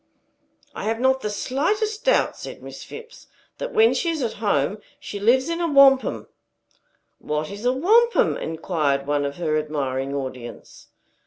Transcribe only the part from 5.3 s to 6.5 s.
in a wampum."